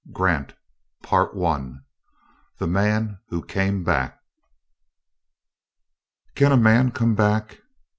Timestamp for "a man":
6.51-6.89